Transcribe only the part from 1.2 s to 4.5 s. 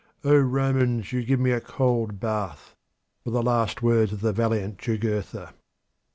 give me a cold bath!" were the last words of the